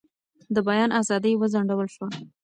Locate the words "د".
0.55-0.57